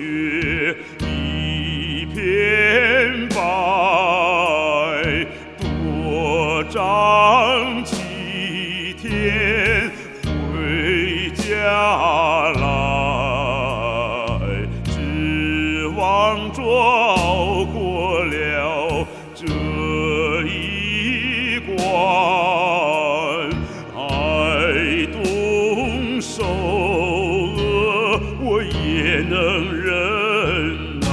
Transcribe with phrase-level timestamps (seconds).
[0.00, 3.36] 雪一片白，
[5.58, 9.90] 多长几天
[10.24, 11.44] 回家
[12.52, 12.62] 来？
[14.86, 18.69] 只望着熬过了。
[28.92, 29.36] 也能
[29.72, 31.06] 忍耐。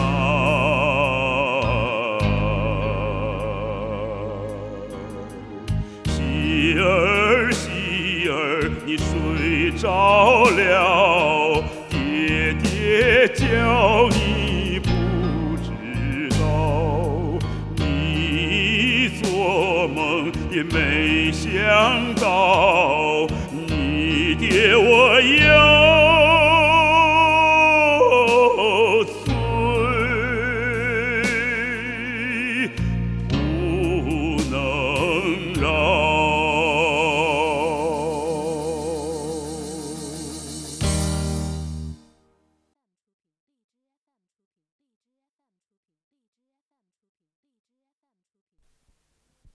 [6.05, 13.45] 喜儿，喜儿，你睡着了，爹爹叫
[14.09, 14.89] 你不
[15.63, 15.69] 知
[16.39, 16.41] 道，
[17.75, 21.45] 你做梦也没想
[22.15, 25.56] 到，你爹我要。